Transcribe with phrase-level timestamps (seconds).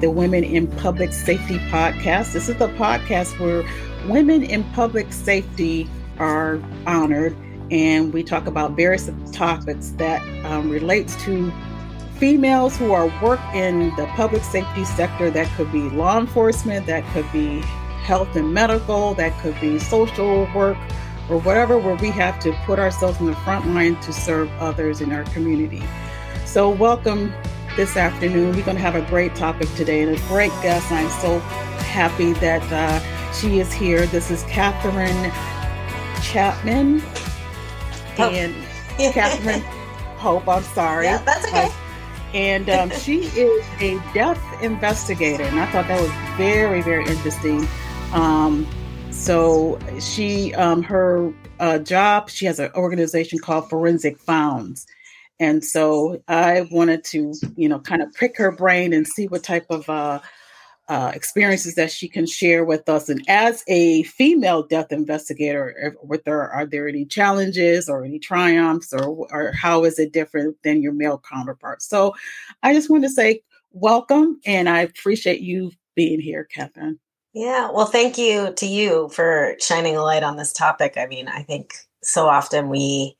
[0.00, 2.32] the Women in Public Safety podcast.
[2.32, 3.64] This is the podcast where
[4.08, 5.88] women in public safety
[6.18, 7.36] are honored,
[7.70, 11.52] and we talk about various topics that um, relates to
[12.16, 15.30] females who are work in the public safety sector.
[15.30, 17.60] That could be law enforcement, that could be
[18.02, 20.78] health and medical, that could be social work,
[21.28, 25.00] or whatever, where we have to put ourselves in the front line to serve others
[25.00, 25.82] in our community.
[26.46, 27.32] So, welcome
[27.78, 28.56] this afternoon.
[28.56, 30.90] We're going to have a great topic today and a great guest.
[30.90, 34.04] I'm so happy that uh, she is here.
[34.06, 35.30] This is Katharine
[36.20, 37.00] Chapman
[38.18, 38.30] oh.
[38.30, 38.52] and
[39.14, 39.62] Katharine
[40.16, 40.48] Pope.
[40.48, 41.04] I'm sorry.
[41.04, 41.66] Yeah, that's okay.
[41.66, 41.72] Uh,
[42.34, 47.64] and um, she is a death investigator, and I thought that was very, very interesting.
[48.12, 48.66] Um,
[49.12, 54.84] so she, um, her uh, job, she has an organization called Forensics Found,
[55.40, 59.42] and so I wanted to, you know, kind of pick her brain and see what
[59.42, 60.20] type of uh,
[60.88, 63.08] uh, experiences that she can share with us.
[63.08, 68.92] And as a female death investigator, with her, are there any challenges or any triumphs,
[68.92, 71.86] or, or how is it different than your male counterparts?
[71.86, 72.14] So
[72.62, 76.98] I just want to say welcome, and I appreciate you being here, Katharine.
[77.34, 80.94] Yeah, well, thank you to you for shining a light on this topic.
[80.96, 83.16] I mean, I think so often we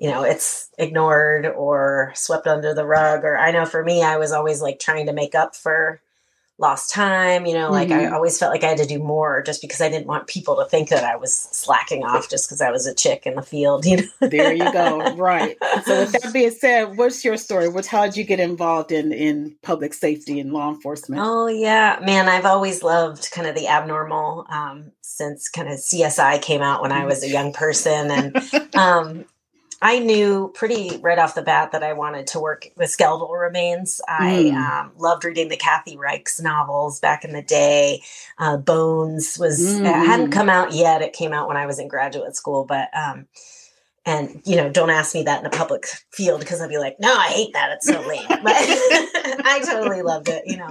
[0.00, 4.16] you know it's ignored or swept under the rug or i know for me i
[4.16, 6.00] was always like trying to make up for
[6.58, 8.12] lost time you know like mm-hmm.
[8.12, 10.56] i always felt like i had to do more just because i didn't want people
[10.56, 13.42] to think that i was slacking off just because i was a chick in the
[13.42, 14.28] field you know?
[14.28, 15.56] There you go right.
[15.84, 17.68] So with that being said what's your story?
[17.70, 21.22] What's how did you get involved in in public safety and law enforcement?
[21.24, 26.42] Oh yeah man i've always loved kind of the abnormal um, since kind of csi
[26.42, 29.24] came out when i was a young person and um,
[29.82, 34.00] I knew pretty right off the bat that I wanted to work with skeletal remains.
[34.06, 34.54] I mm.
[34.54, 38.02] um, loved reading the Kathy Reichs novels back in the day.
[38.38, 39.84] Uh, Bones was mm.
[39.84, 42.64] hadn't come out yet; it came out when I was in graduate school.
[42.64, 43.26] But um,
[44.04, 47.00] and you know, don't ask me that in a public field because I'd be like,
[47.00, 48.56] "No, I hate that; it's so lame." But
[49.46, 50.68] I totally loved it, you know.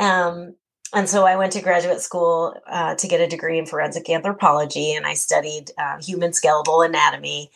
[0.00, 0.56] Um,
[0.92, 4.94] and so I went to graduate school uh, to get a degree in forensic anthropology,
[4.94, 7.50] and I studied uh, human skeletal anatomy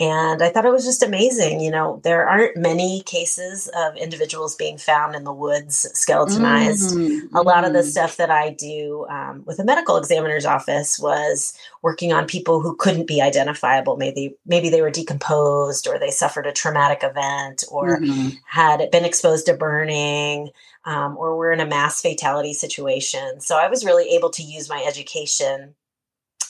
[0.00, 1.60] and I thought it was just amazing.
[1.60, 6.96] You know, there aren't many cases of individuals being found in the woods skeletonized.
[6.96, 7.34] Mm-hmm.
[7.34, 7.88] A lot of the mm-hmm.
[7.88, 12.76] stuff that I do um, with a medical examiner's office was working on people who
[12.76, 13.96] couldn't be identifiable.
[13.96, 18.36] Maybe maybe they were decomposed, or they suffered a traumatic event, or mm-hmm.
[18.46, 20.50] had been exposed to burning,
[20.84, 23.40] um, or were in a mass fatality situation.
[23.40, 25.74] So I was really able to use my education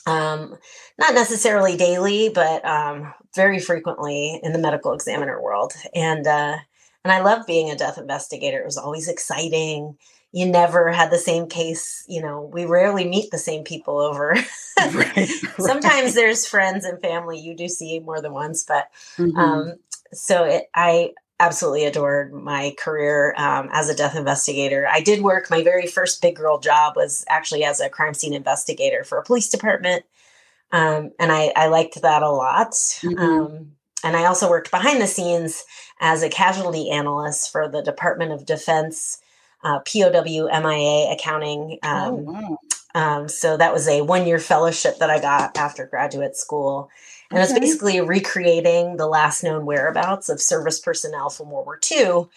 [0.08, 0.56] um,
[0.98, 5.72] not necessarily daily, but um, very frequently in the medical examiner world.
[5.94, 6.58] And uh,
[7.04, 8.60] and I love being a death investigator.
[8.60, 9.96] It was always exciting.
[10.32, 12.04] You never had the same case.
[12.06, 14.36] You know, we rarely meet the same people over.
[14.78, 15.28] right, right.
[15.58, 19.36] Sometimes there's friends and family you do see more than once, but mm-hmm.
[19.38, 19.74] um,
[20.12, 24.88] so it, I absolutely adored my career um, as a death investigator.
[24.90, 28.34] I did work, my very first big girl job was actually as a crime scene
[28.34, 30.04] investigator for a police department.
[30.70, 32.72] Um, and I, I, liked that a lot.
[32.72, 33.18] Mm-hmm.
[33.18, 33.72] Um,
[34.04, 35.64] and I also worked behind the scenes
[36.00, 39.18] as a casualty analyst for the Department of Defense
[39.64, 41.78] uh, POW MIA accounting.
[41.82, 42.58] oh, um, wow.
[42.94, 46.90] Um, so that was a one year fellowship that I got after graduate school.
[47.30, 47.50] And okay.
[47.50, 52.28] it's basically recreating the last known whereabouts of service personnel from World War II.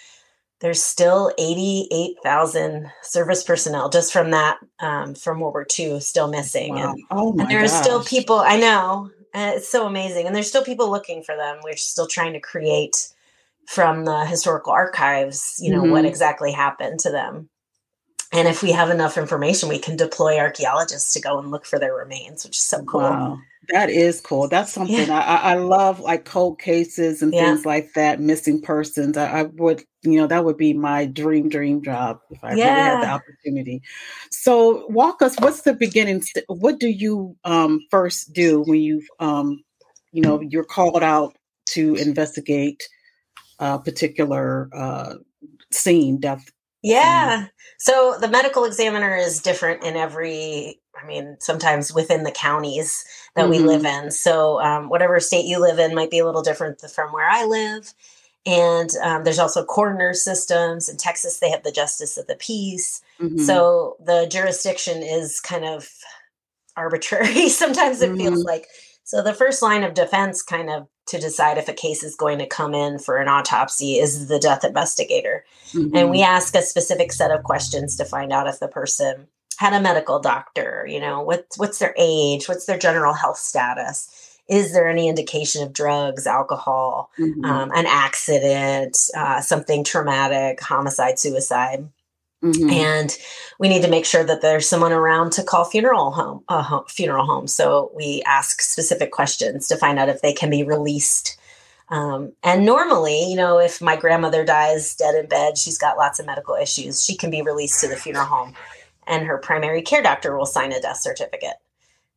[0.61, 6.75] There's still 88,000 service personnel just from that, um, from World War II, still missing.
[6.75, 6.91] Wow.
[6.91, 10.27] And, oh and there's still people, I know, it's so amazing.
[10.27, 11.59] And there's still people looking for them.
[11.63, 13.07] We're still trying to create
[13.67, 15.91] from the historical archives, you know, mm-hmm.
[15.91, 17.49] what exactly happened to them.
[18.33, 21.79] And if we have enough information, we can deploy archaeologists to go and look for
[21.79, 23.01] their remains, which is so cool.
[23.01, 23.39] Wow.
[23.69, 24.47] That is cool.
[24.47, 25.19] That's something yeah.
[25.19, 27.45] I, I love, like cold cases and yeah.
[27.45, 29.17] things like that, missing persons.
[29.17, 32.65] I, I, would, you know, that would be my dream, dream job if I yeah.
[32.65, 33.81] really had the opportunity.
[34.31, 35.35] So, walk us.
[35.39, 36.21] What's the beginning?
[36.21, 39.63] St- what do you um, first do when you, um,
[40.11, 41.35] you know, you're called out
[41.67, 42.83] to investigate
[43.59, 45.15] a particular uh,
[45.71, 46.51] scene, death
[46.83, 47.47] yeah.
[47.77, 53.03] So the medical examiner is different in every, I mean, sometimes within the counties
[53.35, 53.51] that mm-hmm.
[53.51, 54.05] we live mm-hmm.
[54.05, 54.11] in.
[54.11, 57.45] So um, whatever state you live in might be a little different from where I
[57.45, 57.93] live.
[58.45, 60.89] And um, there's also coroner systems.
[60.89, 63.01] In Texas, they have the justice of the peace.
[63.19, 63.39] Mm-hmm.
[63.39, 65.89] So the jurisdiction is kind of
[66.75, 67.49] arbitrary.
[67.49, 68.17] Sometimes it mm-hmm.
[68.17, 68.67] feels like
[69.03, 72.39] So the first line of defense, kind of to decide if a case is going
[72.39, 75.45] to come in for an autopsy, is the death investigator.
[75.73, 75.95] Mm-hmm.
[75.95, 79.27] And we ask a specific set of questions to find out if the person
[79.57, 84.30] had a medical doctor, you know, what, what's their age, what's their general health status
[84.49, 87.45] is there any indication of drugs, alcohol, mm-hmm.
[87.45, 91.87] um, an accident, uh, something traumatic, homicide, suicide?
[92.43, 92.69] Mm-hmm.
[92.71, 93.17] And
[93.59, 96.85] we need to make sure that there's someone around to call funeral home, uh, home,
[96.87, 97.47] funeral home.
[97.47, 101.37] So we ask specific questions to find out if they can be released.
[101.89, 106.19] Um, and normally, you know, if my grandmother dies dead in bed, she's got lots
[106.19, 108.53] of medical issues, she can be released to the funeral home,
[109.05, 111.57] and her primary care doctor will sign a death certificate.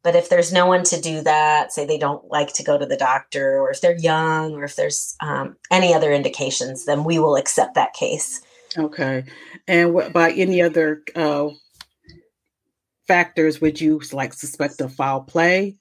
[0.05, 2.85] But if there's no one to do that, say they don't like to go to
[2.85, 7.19] the doctor, or if they're young, or if there's um, any other indications, then we
[7.19, 8.43] will accept that case.
[8.77, 9.25] Okay.
[9.67, 11.49] And what, by any other uh,
[13.09, 15.77] factors would you like suspect a foul play?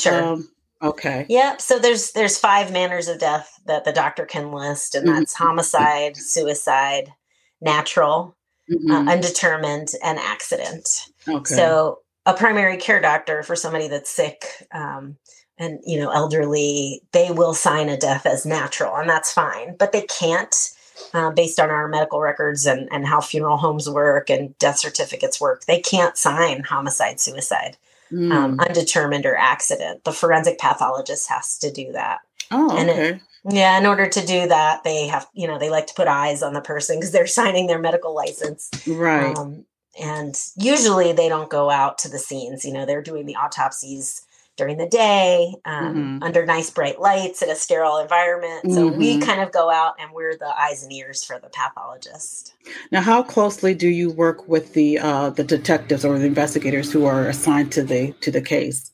[0.00, 0.24] Sure.
[0.24, 0.48] Um,
[0.82, 1.26] okay.
[1.28, 1.60] Yep.
[1.60, 5.44] So there's there's five manners of death that the doctor can list, and that's mm-hmm.
[5.44, 7.12] homicide, suicide,
[7.60, 8.36] natural,
[8.70, 8.90] uh, mm-hmm.
[8.90, 11.08] uh, undetermined, and accident.
[11.28, 11.54] Okay.
[11.54, 15.16] So a primary care doctor for somebody that's sick um,
[15.58, 19.92] and you know elderly they will sign a death as natural and that's fine but
[19.92, 20.72] they can't
[21.14, 25.40] uh, based on our medical records and, and how funeral homes work and death certificates
[25.40, 25.64] work.
[25.66, 27.76] They can't sign homicide suicide
[28.10, 28.32] mm.
[28.32, 30.04] um, undetermined or accident.
[30.04, 32.20] The forensic pathologist has to do that.
[32.50, 33.08] Oh and okay.
[33.08, 36.08] It, yeah in order to do that they have you know they like to put
[36.08, 38.70] eyes on the person because they're signing their medical license.
[38.86, 39.36] Right.
[39.36, 39.64] Um,
[39.98, 44.22] and usually they don't go out to the scenes you know they're doing the autopsies
[44.56, 46.22] during the day um, mm-hmm.
[46.22, 48.98] under nice bright lights in a sterile environment so mm-hmm.
[48.98, 52.54] we kind of go out and we're the eyes and ears for the pathologist
[52.90, 57.04] now how closely do you work with the uh, the detectives or the investigators who
[57.04, 58.92] are assigned to the to the case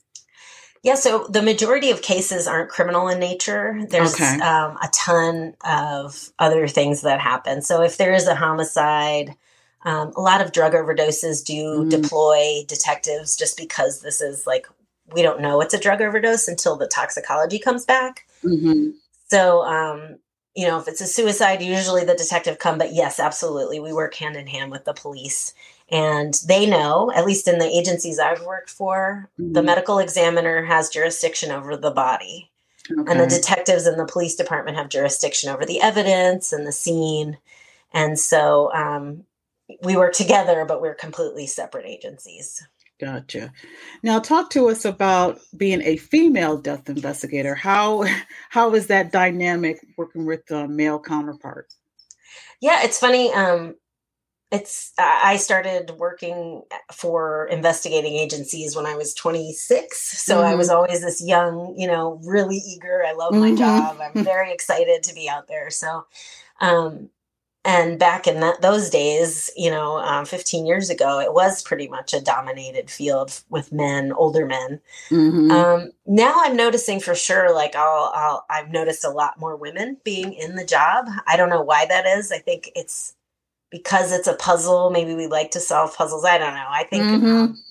[0.82, 3.86] yeah, so the majority of cases aren't criminal in nature.
[3.88, 4.40] There's okay.
[4.40, 7.62] um, a ton of other things that happen.
[7.62, 9.36] So if there is a homicide,
[9.84, 11.88] um, a lot of drug overdoses do mm-hmm.
[11.88, 14.66] deploy detectives just because this is like,
[15.12, 18.26] we don't know it's a drug overdose until the toxicology comes back.
[18.44, 18.90] Mm-hmm.
[19.28, 20.18] So, um,
[20.54, 23.80] you know, if it's a suicide, usually the detective come, but yes, absolutely.
[23.80, 25.54] We work hand in hand with the police
[25.90, 29.52] and they know, at least in the agencies I've worked for, mm-hmm.
[29.52, 32.50] the medical examiner has jurisdiction over the body.
[32.90, 33.10] Okay.
[33.10, 37.38] And the detectives in the police department have jurisdiction over the evidence and the scene.
[37.92, 39.24] And so um,
[39.82, 42.62] we work together, but we're completely separate agencies.
[43.00, 43.52] Gotcha.
[44.04, 47.54] Now, talk to us about being a female death investigator.
[47.54, 48.04] How
[48.50, 51.76] how is that dynamic working with the male counterparts?
[52.60, 53.32] Yeah, it's funny.
[53.32, 53.74] Um,
[54.52, 56.62] it's I started working
[56.92, 60.22] for investigating agencies when I was 26.
[60.22, 60.44] So mm-hmm.
[60.44, 60.76] I was mm-hmm.
[60.76, 63.02] always this young, you know, really eager.
[63.04, 63.56] I love my mm-hmm.
[63.56, 63.98] job.
[64.00, 65.70] I'm very excited to be out there.
[65.70, 66.06] So
[66.60, 67.08] um,
[67.64, 71.88] and back in that, those days you know um, 15 years ago it was pretty
[71.88, 74.80] much a dominated field with men older men.
[75.10, 75.50] Mm-hmm.
[75.50, 79.96] um, now i'm noticing for sure like I'll, I'll i've noticed a lot more women
[80.04, 81.06] being in the job.
[81.26, 82.32] I don't know why that is.
[82.32, 83.14] I think it's
[83.70, 84.90] because it's a puzzle.
[84.90, 86.24] Maybe we like to solve puzzles.
[86.24, 86.68] I don't know.
[86.68, 87.26] I think mm-hmm.
[87.26, 87.62] um,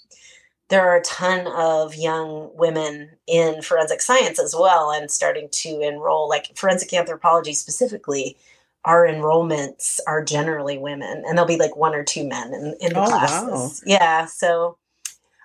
[0.69, 5.81] there are a ton of young women in forensic science as well and starting to
[5.81, 8.37] enroll like forensic anthropology specifically
[8.85, 12.93] our enrollments are generally women and there'll be like one or two men in, in
[12.93, 13.83] the oh, classes.
[13.85, 13.93] Wow.
[13.93, 14.25] Yeah.
[14.25, 14.77] So,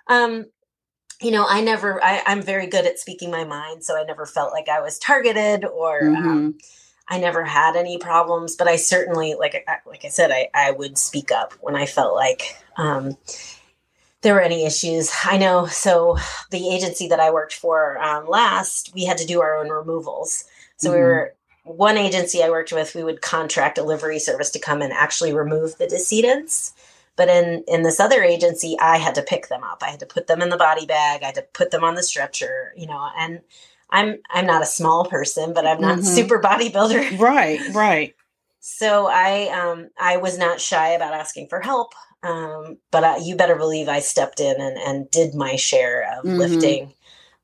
[0.07, 0.45] um,
[1.21, 3.83] you know, I never, I, am very good at speaking my mind.
[3.83, 6.29] So I never felt like I was targeted or, um, mm-hmm.
[6.29, 6.57] um,
[7.09, 10.97] I never had any problems, but I certainly, like, like I said, I, I would
[10.97, 13.17] speak up when I felt like, um,
[14.21, 15.11] there were any issues.
[15.23, 15.67] I know.
[15.67, 16.17] So
[16.49, 20.43] the agency that I worked for um, last, we had to do our own removals.
[20.77, 20.97] So mm-hmm.
[20.97, 21.35] we were
[21.67, 25.33] one agency I worked with, we would contract a livery service to come and actually
[25.33, 26.73] remove the decedents.
[27.15, 29.81] But in in this other agency, I had to pick them up.
[29.81, 31.23] I had to put them in the body bag.
[31.23, 32.73] I had to put them on the stretcher.
[32.77, 33.41] You know, and
[33.89, 36.07] I'm I'm not a small person, but I'm not mm-hmm.
[36.07, 37.17] super bodybuilder.
[37.19, 38.15] Right, right.
[38.59, 41.93] So I um I was not shy about asking for help.
[42.23, 46.25] Um, but I, you better believe I stepped in and, and did my share of
[46.25, 46.37] mm-hmm.
[46.37, 46.93] lifting.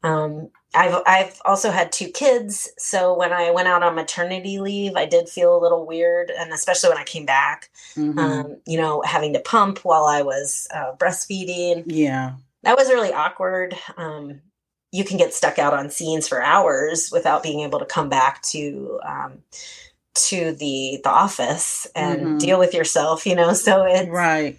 [0.01, 4.95] Um, I've I've also had two kids, so when I went out on maternity leave,
[4.95, 8.17] I did feel a little weird, and especially when I came back, mm-hmm.
[8.17, 11.83] um, you know, having to pump while I was uh, breastfeeding.
[11.85, 13.75] Yeah, that was really awkward.
[13.97, 14.41] Um,
[14.91, 18.41] you can get stuck out on scenes for hours without being able to come back
[18.43, 19.39] to um,
[20.15, 22.37] to the the office and mm-hmm.
[22.39, 23.27] deal with yourself.
[23.27, 24.57] You know, so it's right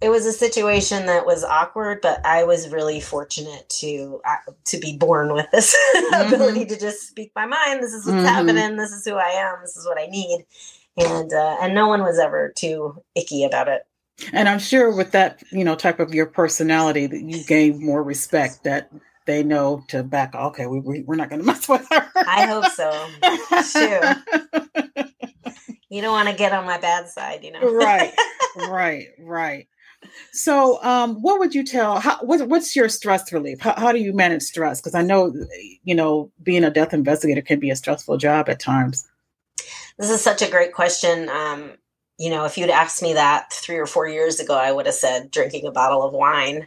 [0.00, 4.78] it was a situation that was awkward, but I was really fortunate to uh, to
[4.78, 6.34] be born with this mm-hmm.
[6.34, 7.82] ability to just speak my mind.
[7.82, 8.26] This is what's mm-hmm.
[8.26, 8.76] happening.
[8.76, 9.58] This is who I am.
[9.60, 10.46] This is what I need,
[10.96, 13.82] and uh, and no one was ever too icky about it.
[14.32, 18.02] And I'm sure with that, you know, type of your personality, that you gain more
[18.02, 18.64] respect.
[18.64, 18.90] That
[19.26, 20.34] they know to back.
[20.34, 22.08] Okay, we, we we're not going to mess with her.
[22.16, 22.90] I hope so.
[23.70, 25.04] Sure.
[25.90, 27.60] you don't want to get on my bad side, you know.
[27.60, 28.14] right,
[28.56, 29.68] right, right.
[30.32, 32.00] So, um, what would you tell?
[32.00, 33.60] How, what, what's your stress relief?
[33.60, 34.80] How, how do you manage stress?
[34.80, 35.34] Because I know,
[35.84, 39.08] you know, being a death investigator can be a stressful job at times.
[39.98, 41.28] This is such a great question.
[41.28, 41.72] Um,
[42.18, 44.94] you know, if you'd asked me that three or four years ago, I would have
[44.94, 46.66] said drinking a bottle of wine.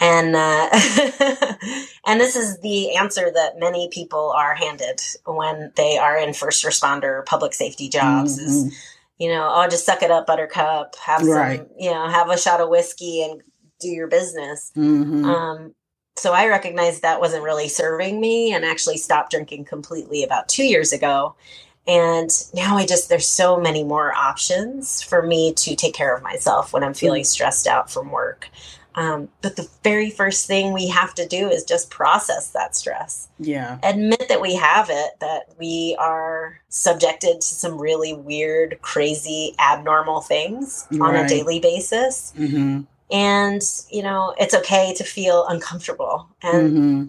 [0.00, 0.68] And uh,
[2.06, 6.64] and this is the answer that many people are handed when they are in first
[6.64, 8.38] responder public safety jobs.
[8.38, 8.46] Mm-hmm.
[8.46, 11.58] Is you know, oh, just suck it up, buttercup, have right.
[11.58, 13.42] some, you know, have a shot of whiskey and
[13.78, 14.72] do your business.
[14.74, 15.26] Mm-hmm.
[15.26, 15.74] Um,
[16.16, 20.64] so I recognized that wasn't really serving me and actually stopped drinking completely about two
[20.64, 21.36] years ago.
[21.86, 26.22] And now I just, there's so many more options for me to take care of
[26.22, 27.26] myself when I'm feeling mm-hmm.
[27.26, 28.48] stressed out from work.
[28.94, 33.28] Um, but the very first thing we have to do is just process that stress.
[33.38, 33.78] Yeah.
[33.82, 40.20] Admit that we have it, that we are subjected to some really weird, crazy, abnormal
[40.20, 41.00] things right.
[41.00, 42.32] on a daily basis.
[42.36, 42.80] Mm-hmm.
[43.12, 46.28] And, you know, it's okay to feel uncomfortable.
[46.42, 47.06] And, mm-hmm.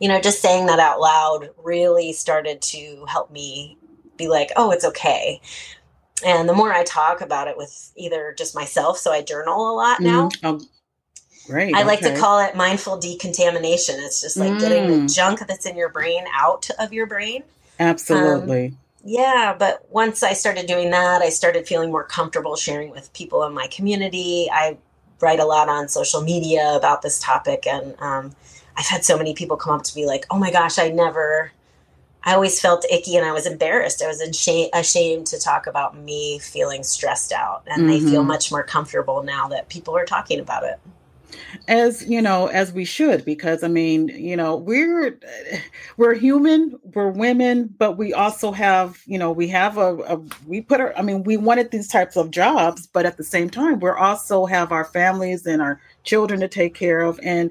[0.00, 3.78] you know, just saying that out loud really started to help me
[4.16, 5.40] be like, oh, it's okay.
[6.24, 9.74] And the more I talk about it with either just myself, so I journal a
[9.74, 10.28] lot now.
[10.28, 10.46] Mm-hmm.
[10.46, 10.60] Oh
[11.46, 11.74] Great.
[11.74, 11.86] I okay.
[11.86, 13.96] like to call it mindful decontamination.
[13.98, 14.60] It's just like mm.
[14.60, 15.14] getting the mm.
[15.14, 17.42] junk that's in your brain out of your brain.
[17.80, 18.66] Absolutely.
[18.66, 23.12] Um, yeah, but once I started doing that, I started feeling more comfortable sharing with
[23.12, 24.48] people in my community.
[24.52, 24.76] I
[25.20, 28.36] write a lot on social media about this topic, and um,
[28.76, 31.50] I've had so many people come up to me like, "Oh my gosh, I never."
[32.24, 34.00] I always felt icky and I was embarrassed.
[34.00, 37.88] I was ashamed to talk about me feeling stressed out, and mm-hmm.
[37.88, 40.78] they feel much more comfortable now that people are talking about it
[41.68, 45.18] as you know as we should because i mean you know we're
[45.96, 50.60] we're human we're women but we also have you know we have a, a, we
[50.60, 53.80] put our i mean we wanted these types of jobs but at the same time
[53.80, 57.18] we're also have our families and our children to take care of.
[57.22, 57.50] And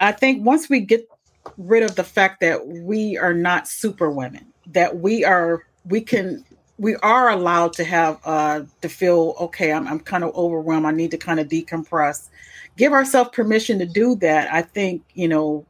[0.00, 1.08] i think once we get
[1.56, 6.44] rid of the fact that we are not super women that we are we can
[6.76, 10.86] we are allowed to have uh to feel okay i'm, I'm kind of overwhelmed.
[10.86, 12.28] I need to kind of decompress
[12.78, 15.66] give ourselves permission to do that, I think, you know,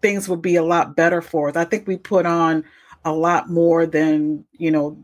[0.00, 1.56] things would be a lot better for us.
[1.56, 2.64] I think we put on
[3.04, 4.96] a lot more than, you know,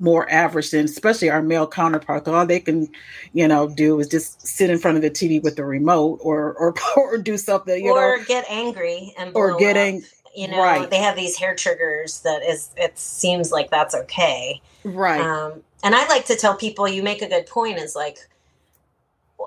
[0.00, 2.28] more average than especially our male counterparts.
[2.28, 2.88] All they can,
[3.32, 6.52] you know, do is just sit in front of the TV with the remote or
[6.54, 8.24] or, or do something, you or know.
[8.26, 10.02] get angry and or getting
[10.36, 10.88] you know, right.
[10.88, 14.60] they have these hair triggers that is it seems like that's okay.
[14.84, 15.20] Right.
[15.20, 18.18] Um, and I like to tell people you make a good point is like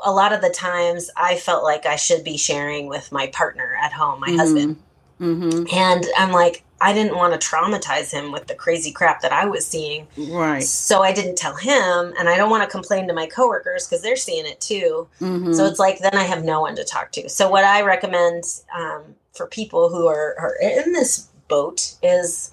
[0.03, 3.77] a lot of the times I felt like I should be sharing with my partner
[3.81, 4.38] at home, my mm-hmm.
[4.38, 4.77] husband.
[5.19, 5.75] Mm-hmm.
[5.75, 9.45] And I'm like, I didn't want to traumatize him with the crazy crap that I
[9.45, 10.07] was seeing.
[10.17, 10.63] Right.
[10.63, 14.01] So I didn't tell him, and I don't want to complain to my coworkers because
[14.01, 15.07] they're seeing it too.
[15.21, 15.53] Mm-hmm.
[15.53, 17.29] So it's like then I have no one to talk to.
[17.29, 18.45] So what I recommend
[18.75, 22.51] um, for people who are, are in this boat is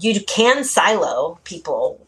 [0.00, 2.00] you can silo people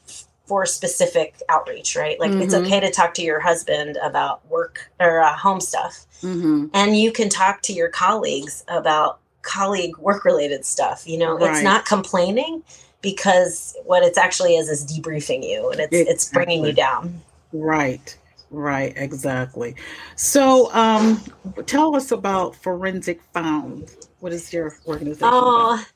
[0.50, 2.19] for specific outreach, right?
[2.19, 2.42] Like mm-hmm.
[2.42, 6.07] it's okay to talk to your husband about work or uh, home stuff.
[6.23, 6.66] Mm-hmm.
[6.75, 11.07] And you can talk to your colleagues about colleague work related stuff.
[11.07, 11.52] You know, right.
[11.52, 12.64] it's not complaining
[13.00, 16.12] because what it's actually is is debriefing you and it's exactly.
[16.12, 17.23] it's bringing you down.
[17.52, 18.16] Right.
[18.50, 19.76] Right, exactly.
[20.16, 21.23] So, um,
[21.66, 23.95] tell us about Forensics Found.
[24.19, 25.28] What is your organization?
[25.30, 25.87] Oh, about?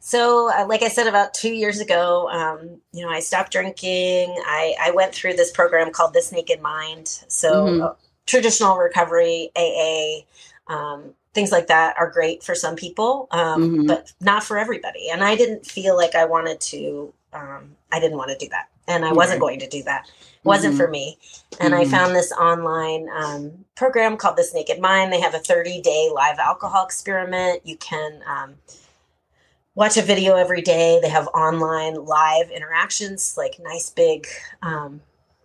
[0.00, 4.34] So, uh, like I said, about two years ago, um, you know, I stopped drinking.
[4.46, 7.06] I, I went through this program called This Naked Mind.
[7.28, 7.82] So, mm-hmm.
[7.82, 7.92] uh,
[8.26, 10.20] traditional recovery, AA,
[10.68, 13.86] um, things like that are great for some people, um, mm-hmm.
[13.86, 15.10] but not for everybody.
[15.10, 18.68] And I didn't feel like I wanted to, um, I didn't want to do that.
[18.88, 20.08] And I wasn't going to do that.
[20.08, 20.82] It wasn't mm-hmm.
[20.82, 21.18] for me.
[21.60, 21.90] And I mm-hmm.
[21.90, 25.12] found this online um, program called This Naked Mind.
[25.12, 27.60] They have a 30 day live alcohol experiment.
[27.64, 28.54] You can, um,
[29.74, 30.98] watch a video every day.
[31.00, 34.26] They have online live interactions, like nice big
[34.62, 35.00] um,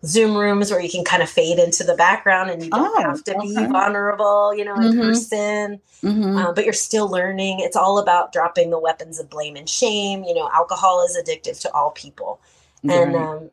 [0.05, 3.01] Zoom rooms where you can kind of fade into the background and you don't oh,
[3.01, 3.48] have to okay.
[3.48, 5.01] be vulnerable, you know, in mm-hmm.
[5.01, 6.38] person, mm-hmm.
[6.38, 7.60] Uh, but you're still learning.
[7.60, 10.24] It's all about dropping the weapons of blame and shame.
[10.24, 12.39] You know, alcohol is addictive to all people.
[12.84, 13.00] Right.
[13.00, 13.51] And um,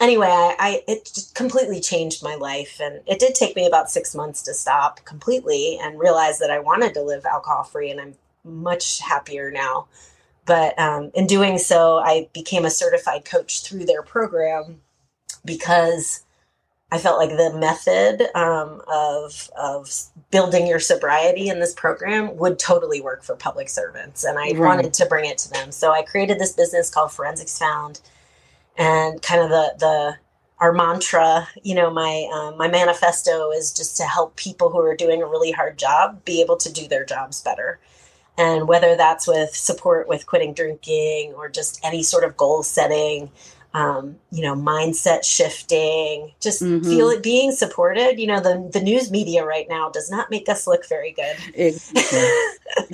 [0.00, 3.90] anyway, I, I it just completely changed my life, and it did take me about
[3.90, 8.00] six months to stop completely and realize that I wanted to live alcohol free, and
[8.00, 8.14] I'm
[8.46, 9.88] much happier now.
[10.46, 14.80] But um, in doing so, I became a certified coach through their program
[15.44, 16.24] because
[16.92, 19.90] I felt like the method um, of of
[20.30, 24.58] building your sobriety in this program would totally work for public servants, and I right.
[24.58, 25.72] wanted to bring it to them.
[25.72, 28.00] So I created this business called Forensics Found,
[28.78, 30.16] and kind of the the
[30.58, 34.96] our mantra, you know, my um, my manifesto is just to help people who are
[34.96, 37.80] doing a really hard job be able to do their jobs better.
[38.38, 43.30] And whether that's with support with quitting drinking or just any sort of goal setting,
[43.76, 46.88] um, you know, mindset shifting, just mm-hmm.
[46.88, 48.18] feel it being supported.
[48.18, 51.36] You know, the, the news media right now does not make us look very good,
[51.54, 52.02] exactly.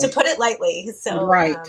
[0.00, 0.92] to put it lightly.
[0.96, 1.56] So, right.
[1.56, 1.64] Um,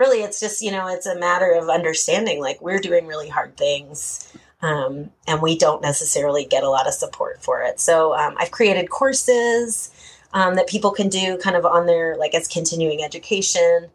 [0.00, 3.56] really, it's just, you know, it's a matter of understanding like we're doing really hard
[3.56, 4.32] things.
[4.62, 7.80] Um, and we don't necessarily get a lot of support for it.
[7.80, 9.90] So um, I've created courses
[10.32, 13.88] um, that people can do kind of on their like as continuing education.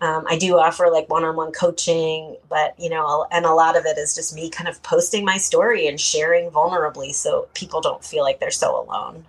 [0.00, 3.98] Um, I do offer like one-on-one coaching, but you know, and a lot of it
[3.98, 8.24] is just me kind of posting my story and sharing vulnerably, so people don't feel
[8.24, 9.24] like they're so alone.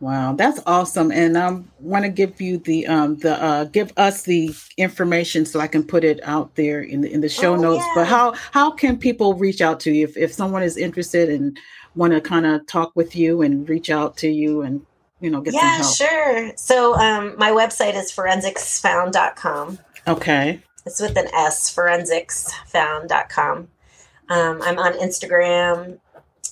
[0.00, 1.10] Wow, that's awesome!
[1.10, 5.60] And I want to give you the um the uh give us the information so
[5.60, 7.84] I can put it out there in the in the show oh, notes.
[7.88, 7.92] Yeah.
[7.96, 11.58] But how how can people reach out to you if if someone is interested and
[11.94, 14.84] want to kind of talk with you and reach out to you and
[15.20, 20.60] you know get yeah sure so um my website is forensicsfound.com Okay.
[20.84, 23.68] It's with an S, forensicsfound.com.
[24.28, 25.98] Um, I'm on Instagram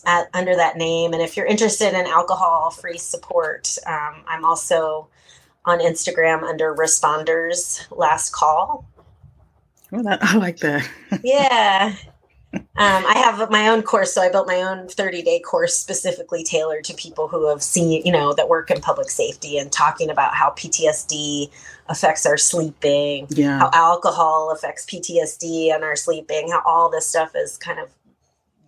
[0.04, 1.12] at, under that name.
[1.12, 5.08] And if you're interested in alcohol free support, um, I'm also
[5.64, 8.88] on Instagram under Responders Last Call.
[9.92, 10.88] Oh, that, I like that.
[11.22, 11.94] yeah.
[12.76, 16.42] Um, I have my own course, so I built my own 30 day course specifically
[16.42, 20.10] tailored to people who have seen, you know, that work in public safety and talking
[20.10, 21.50] about how PTSD
[21.88, 23.58] affects our sleeping, yeah.
[23.58, 27.90] how alcohol affects PTSD and our sleeping, how all this stuff is kind of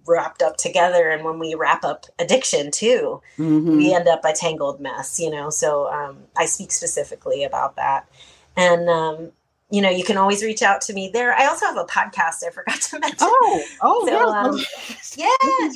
[0.07, 1.11] wrapped up together.
[1.11, 3.77] And when we wrap up addiction too, mm-hmm.
[3.77, 5.51] we end up a tangled mess, you know.
[5.51, 8.09] So um, I speak specifically about that.
[8.57, 9.33] And um,
[9.70, 11.35] you know, you can always reach out to me there.
[11.35, 13.18] I also have a podcast I forgot to mention.
[13.20, 15.26] Oh, oh, so, yeah.
[15.29, 15.72] Um, yeah.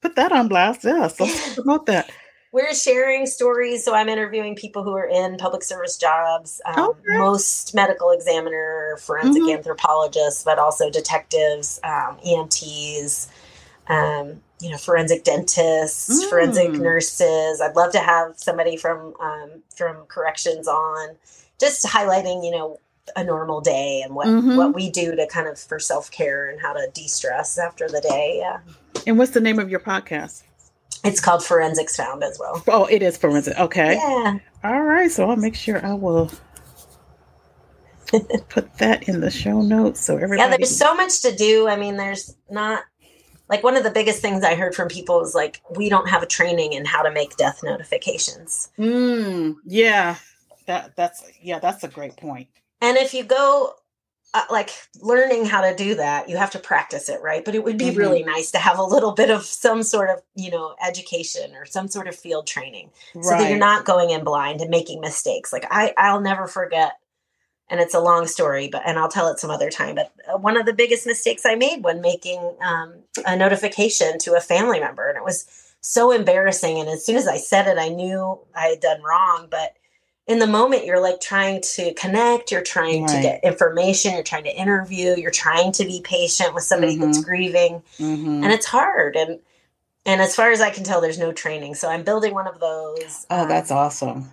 [0.00, 0.84] Put that on blast.
[0.84, 1.08] Yeah.
[1.08, 2.10] So promote that.
[2.52, 3.84] We're sharing stories.
[3.84, 7.18] So I'm interviewing people who are in public service jobs, um, okay.
[7.18, 9.56] most medical examiner, forensic mm-hmm.
[9.56, 13.28] anthropologists, but also detectives, um, EMTs,
[13.88, 16.30] um, you know, forensic dentists, mm.
[16.30, 17.60] forensic nurses.
[17.60, 21.16] I'd love to have somebody from um, from corrections on,
[21.58, 22.78] just highlighting, you know,
[23.16, 24.56] a normal day and what mm-hmm.
[24.56, 28.38] what we do to kind of for self-care and how to de-stress after the day
[28.40, 28.60] yeah.
[29.06, 30.44] And what's the name of your podcast?
[31.04, 32.62] It's called forensics found as well.
[32.68, 33.94] Oh it is forensic okay.
[33.94, 34.38] Yeah.
[34.62, 36.30] All right so i'll make sure i will
[38.48, 41.68] put that in the show notes so everybody yeah there's so much to do.
[41.68, 42.84] I mean there's not
[43.48, 46.22] like one of the biggest things i heard from people is like we don't have
[46.22, 48.70] a training in how to make death notifications.
[48.78, 50.16] Mm, yeah
[50.66, 52.48] that that's yeah that's a great point
[52.84, 53.74] and if you go
[54.34, 54.70] uh, like
[55.00, 57.44] learning how to do that, you have to practice it, right?
[57.44, 57.98] But it would be mm-hmm.
[57.98, 61.64] really nice to have a little bit of some sort of, you know, education or
[61.64, 63.24] some sort of field training right.
[63.24, 65.52] so that you're not going in blind and making mistakes.
[65.52, 66.94] Like I I'll never forget
[67.70, 69.94] and it's a long story, but and I'll tell it some other time.
[69.94, 72.94] But uh, one of the biggest mistakes I made when making um,
[73.24, 75.46] a notification to a family member, and it was
[75.80, 76.78] so embarrassing.
[76.78, 79.48] And as soon as I said it, I knew I had done wrong.
[79.50, 79.76] But
[80.26, 83.14] in the moment you're like trying to connect you're trying right.
[83.14, 87.06] to get information you're trying to interview you're trying to be patient with somebody mm-hmm.
[87.06, 88.42] that's grieving mm-hmm.
[88.42, 89.40] and it's hard and
[90.06, 92.58] and as far as i can tell there's no training so i'm building one of
[92.60, 94.30] those oh that's um, awesome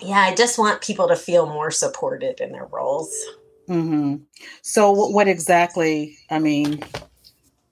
[0.00, 3.14] yeah i just want people to feel more supported in their roles
[3.68, 4.16] mm-hmm.
[4.62, 6.82] so what exactly i mean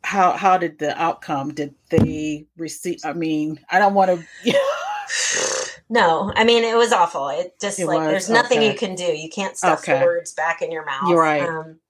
[0.04, 4.52] how how did the outcome did they receive i mean i don't want to
[5.92, 7.28] No, I mean it was awful.
[7.28, 8.08] It just it like was?
[8.08, 8.72] there's nothing okay.
[8.72, 9.04] you can do.
[9.04, 10.02] You can't stuff okay.
[10.02, 11.06] words back in your mouth.
[11.06, 11.42] You're right.
[11.42, 11.80] Um,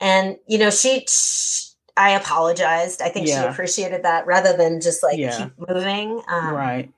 [0.00, 3.02] and you know, she, she, I apologized.
[3.02, 3.42] I think yeah.
[3.42, 5.36] she appreciated that rather than just like yeah.
[5.36, 6.22] keep moving.
[6.28, 6.90] Um, right.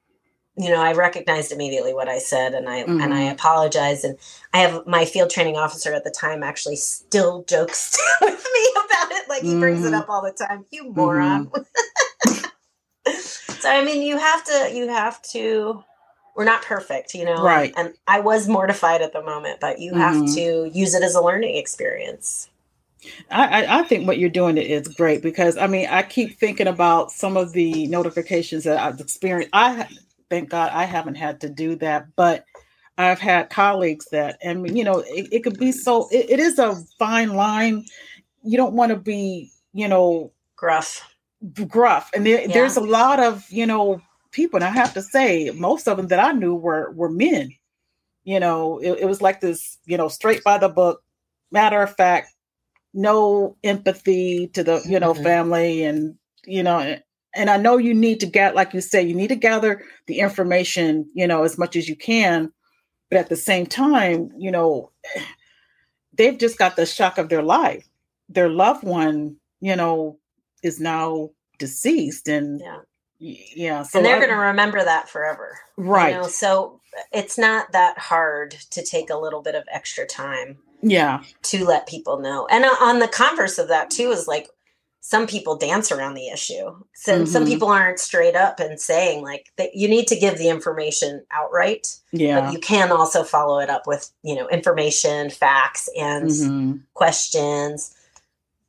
[0.56, 3.00] You know, I recognized immediately what I said, and I mm-hmm.
[3.00, 3.32] and I mm-hmm.
[3.32, 4.04] apologized.
[4.04, 4.16] And
[4.54, 9.10] I have my field training officer at the time actually still jokes with me about
[9.10, 9.28] it.
[9.28, 9.60] Like he mm-hmm.
[9.60, 9.94] brings it mm-hmm.
[9.96, 10.66] up all the time.
[10.70, 11.46] You moron.
[11.48, 13.10] Mm-hmm.
[13.58, 15.82] so I mean, you have to you have to
[16.36, 17.42] we're not perfect, you know.
[17.42, 17.72] Right.
[17.76, 20.00] And I was mortified at the moment, but you mm-hmm.
[20.00, 22.48] have to use it as a learning experience.
[23.30, 27.10] I, I think what you're doing is great because I mean I keep thinking about
[27.10, 29.50] some of the notifications that I've experienced.
[29.52, 29.88] I
[30.30, 32.44] thank God I haven't had to do that, but
[32.98, 36.08] I've had colleagues that, and you know, it, it could be so.
[36.10, 37.84] It, it is a fine line.
[38.42, 41.14] You don't want to be, you know, gruff,
[41.68, 42.52] gruff, and there, yeah.
[42.52, 44.00] there's a lot of you know
[44.32, 47.50] people, and I have to say, most of them that I knew were were men.
[48.24, 51.02] You know, it, it was like this, you know, straight by the book,
[51.50, 52.28] matter of fact,
[52.94, 55.22] no empathy to the you know mm-hmm.
[55.22, 56.14] family and
[56.44, 56.96] you know
[57.34, 60.18] and i know you need to get like you say you need to gather the
[60.18, 62.52] information you know as much as you can
[63.10, 64.90] but at the same time you know
[66.14, 67.88] they've just got the shock of their life
[68.28, 70.18] their loved one you know
[70.62, 72.80] is now deceased and yeah
[73.22, 76.26] yeah so and they're going to remember that forever right you know?
[76.26, 76.80] so
[77.12, 81.86] it's not that hard to take a little bit of extra time yeah to let
[81.86, 84.48] people know and uh, on the converse of that too is like
[85.04, 87.24] some people dance around the issue so mm-hmm.
[87.24, 91.24] some people aren't straight up and saying like that you need to give the information
[91.30, 96.28] outright yeah but you can also follow it up with you know information facts and
[96.28, 96.76] mm-hmm.
[96.94, 97.94] questions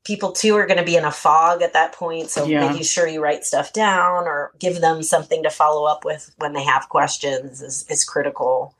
[0.03, 2.67] people too are going to be in a fog at that point so yeah.
[2.67, 6.53] making sure you write stuff down or give them something to follow up with when
[6.53, 8.75] they have questions is, is critical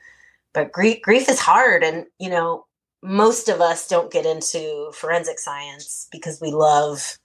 [0.53, 2.65] but grief grief is hard and you know
[3.03, 7.17] most of us don't get into forensic science because we love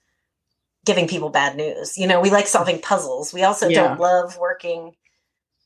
[0.84, 1.96] giving people bad news.
[1.96, 3.32] You know, we like solving puzzles.
[3.32, 3.88] We also yeah.
[3.88, 4.94] don't love working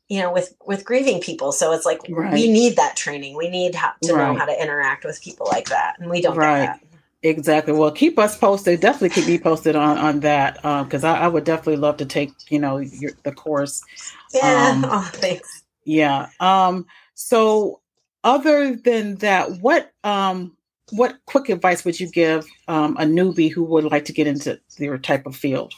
[0.08, 2.34] you know with with grieving people so it's like right.
[2.34, 4.32] we need that training we need how, to right.
[4.32, 6.78] know how to interact with people like that and we don't right
[7.22, 7.72] exactly.
[7.72, 8.80] Well keep us posted.
[8.80, 12.06] Definitely keep me posted on on that because um, I, I, would definitely love to
[12.06, 13.82] take you know your, the course.
[14.32, 14.72] Yeah.
[14.72, 15.62] Um, oh, thanks.
[15.84, 16.28] yeah.
[16.40, 17.80] Um so
[18.24, 20.56] other than that, what um,
[20.90, 24.60] what quick advice would you give um, a newbie who would like to get into
[24.78, 25.72] your type of field?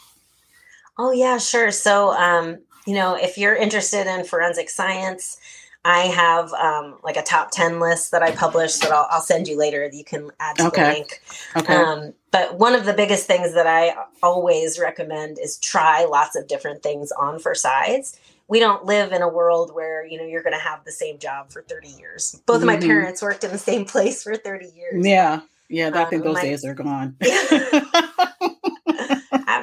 [0.97, 1.71] Oh yeah, sure.
[1.71, 5.37] So um, you know, if you're interested in forensic science,
[5.85, 9.47] I have um, like a top 10 list that I publish that I'll, I'll send
[9.47, 9.89] you later.
[9.93, 10.81] You can add to okay.
[10.81, 11.21] the link.
[11.55, 11.75] Okay.
[11.75, 16.47] Um, but one of the biggest things that I always recommend is try lots of
[16.47, 20.43] different things on for sides we don't live in a world where you know you're
[20.43, 22.63] going to have the same job for 30 years both mm-hmm.
[22.63, 22.87] of my mm-hmm.
[22.87, 26.35] parents worked in the same place for 30 years yeah yeah i um, think those
[26.35, 27.15] my, days are gone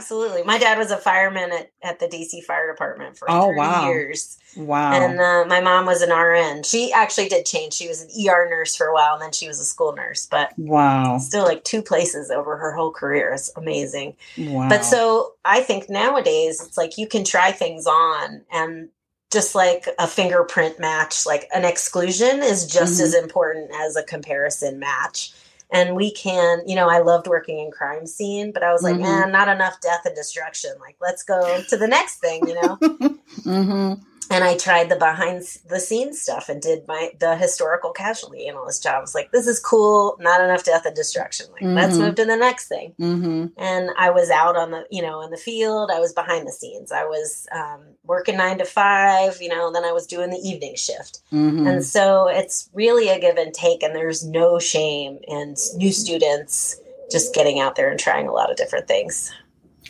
[0.03, 0.43] absolutely.
[0.43, 3.87] My dad was a fireman at, at the dc fire department for oh, wow.
[3.87, 4.38] years.
[4.57, 4.93] Wow.
[4.93, 6.65] And uh, my mom was an rn.
[6.65, 7.75] She actually did change.
[7.75, 10.27] She was an er nurse for a while and then she was a school nurse
[10.27, 11.19] but wow.
[11.19, 13.33] still like two places over her whole career.
[13.33, 14.17] Is amazing.
[14.37, 14.69] Wow.
[14.69, 18.88] but so i think nowadays it's like you can try things on and
[19.33, 23.05] just like a fingerprint match like an exclusion is just mm-hmm.
[23.05, 25.33] as important as a comparison match
[25.73, 28.95] and we can you know i loved working in crime scene but i was like
[28.95, 29.03] mm-hmm.
[29.03, 30.73] man not enough death and destruction.
[30.81, 32.79] Like let's go to the next thing you know?
[33.43, 38.47] Mm-hmm and I tried the behind the scenes stuff and did my the historical casualty
[38.47, 38.95] analyst job.
[38.97, 40.17] I was like, this is cool.
[40.21, 41.47] Not enough death and destruction.
[41.53, 41.75] Like, mm-hmm.
[41.75, 42.95] let's move to the next thing.
[43.01, 43.47] Mm-hmm.
[43.57, 45.91] And I was out on the you know in the field.
[45.93, 46.93] I was behind the scenes.
[46.93, 49.41] I was um, working nine to five.
[49.41, 51.21] You know, then I was doing the evening shift.
[51.33, 51.67] Mm-hmm.
[51.67, 53.83] And so it's really a give and take.
[53.83, 56.81] And there's no shame in new students
[57.11, 59.33] just getting out there and trying a lot of different things.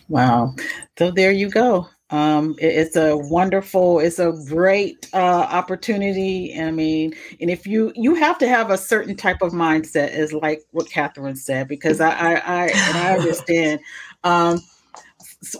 [0.08, 0.54] Wow.
[0.98, 1.88] So there you go.
[2.12, 6.54] Um, it, it's a wonderful, it's a great uh, opportunity.
[6.60, 10.32] I mean, and if you you have to have a certain type of mindset, is
[10.32, 13.80] like what Katharine said, because I I, I and I understand.
[14.24, 14.60] Um,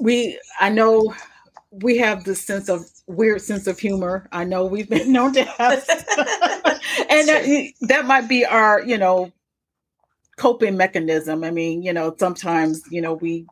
[0.00, 1.12] we I know
[1.70, 4.28] we have this sense of weird sense of humor.
[4.30, 5.84] I know we've been known to have,
[7.10, 9.32] and that, that might be our you know
[10.36, 11.44] coping mechanism.
[11.44, 13.46] I mean, you know, sometimes you know we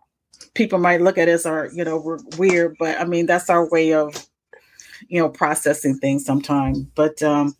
[0.54, 3.68] people might look at us or you know we're weird but i mean that's our
[3.70, 4.26] way of
[5.08, 7.56] you know processing things sometimes but um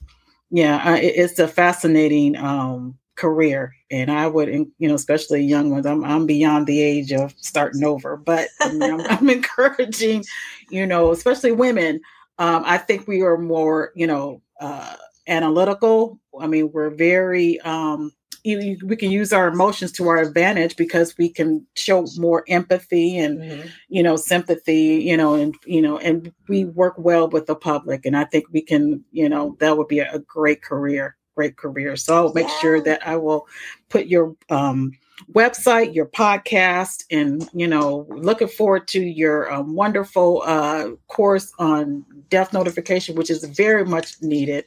[0.50, 5.84] yeah it, it's a fascinating um career and i would you know especially young ones
[5.84, 10.24] i'm, I'm beyond the age of starting over but I mean, I'm, I'm, encouraging
[10.70, 12.00] you know especially women.
[12.38, 16.18] Um i think we are more you know uh analytical.
[16.38, 18.12] I mean we're very um
[18.44, 23.18] you, we can use our emotions to our advantage because we can show more empathy
[23.18, 23.68] and mm-hmm.
[23.88, 28.04] you know sympathy you know and you know and we work well with the public
[28.04, 31.96] and i think we can you know that would be a, great career great career
[31.96, 32.60] so i'll make yeah.
[32.60, 33.46] sure that i will
[33.88, 34.92] put your um,
[35.32, 42.04] website your podcast and you know looking forward to your um, wonderful uh, course on
[42.28, 44.64] death notification which is very much needed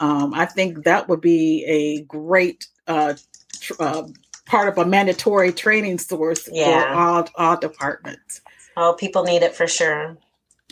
[0.00, 3.14] um, I think that would be a great uh,
[3.60, 4.08] tr- uh,
[4.46, 6.92] part of a mandatory training source yeah.
[6.92, 8.40] for all all departments.
[8.76, 10.16] Oh, people need it for sure.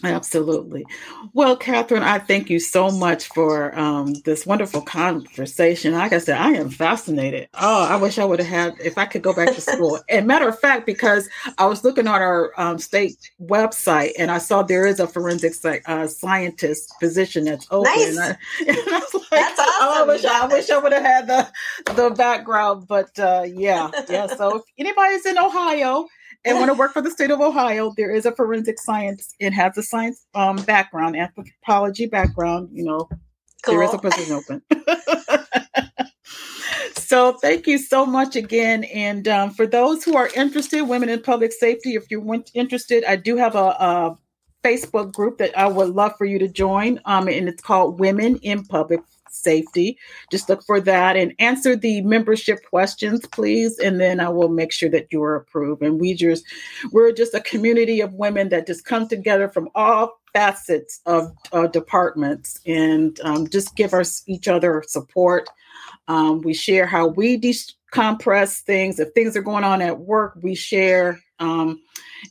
[0.03, 0.87] Absolutely.
[1.33, 5.93] Well, Katharine, I thank you so much for um, this wonderful conversation.
[5.95, 7.49] Like I said, I am fascinated.
[7.55, 10.01] Oh, I wish I would have had, if I could go back to school.
[10.09, 14.39] and matter of fact, because I was looking on our um, state website and I
[14.39, 15.55] saw there is a forensic
[15.87, 17.93] uh, scientist position that's open.
[17.95, 18.09] Nice.
[18.09, 18.27] And I,
[18.69, 19.73] and I was like, that's awesome.
[19.81, 21.49] Oh, I wish, I, wish I would have had the,
[21.93, 22.87] the background.
[22.89, 24.27] But uh, yeah, yeah.
[24.27, 26.07] So if anybody's in Ohio,
[26.45, 29.35] and want to work for the state of Ohio, there is a forensic science.
[29.39, 32.71] It has a science um, background, anthropology background.
[32.73, 33.09] You know,
[33.63, 33.75] cool.
[33.75, 34.63] there is a position open.
[36.95, 38.85] so thank you so much again.
[38.85, 43.17] And um, for those who are interested, women in public safety, if you're interested, I
[43.17, 44.19] do have a, a
[44.65, 47.01] Facebook group that I would love for you to join.
[47.05, 49.99] Um, and it's called Women in Public safety.
[50.31, 53.79] Just look for that and answer the membership questions, please.
[53.79, 55.83] And then I will make sure that you are approved.
[55.83, 56.45] And we just,
[56.93, 61.67] we're just a community of women that just come together from all facets of uh,
[61.67, 65.49] departments and um, just give us each other support.
[66.09, 68.99] Um, we share how we decompress things.
[68.99, 71.21] If things are going on at work, we share.
[71.39, 71.81] Um,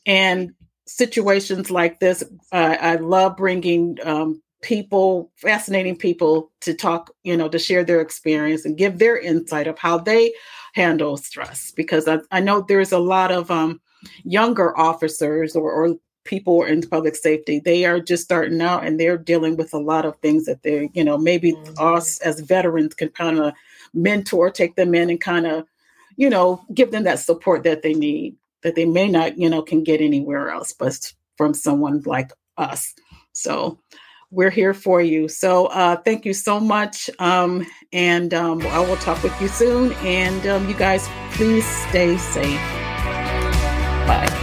[0.06, 0.54] and
[0.86, 7.50] situations like this, uh, I love bringing um, people, fascinating people to talk, you know,
[7.50, 10.34] to share their experience and give their insight of how they
[10.74, 11.72] handle stress.
[11.72, 13.80] Because I, I know there's a lot of um,
[14.24, 15.96] younger officers or, or
[16.26, 20.06] people in public safety they are just starting out and they're dealing with a lot
[20.06, 21.74] of things that they're you know maybe mm-hmm.
[21.84, 23.54] us as veterans can kind of
[23.94, 25.66] mentor take them in and kind of
[26.18, 29.62] you know give them that support that they need that they may not you know
[29.62, 32.94] can get anywhere else but from someone like us
[33.32, 33.80] so
[34.32, 35.28] we're here for you.
[35.28, 37.10] So uh, thank you so much.
[37.20, 39.94] Um, and um, I will talk with you soon.
[39.94, 42.60] And um, you guys, please stay safe.
[44.08, 44.39] Bye.